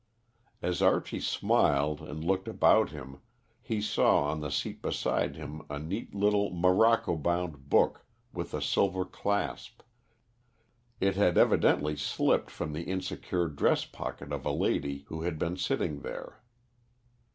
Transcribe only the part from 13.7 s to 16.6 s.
pocket of a lady who had been sitting there.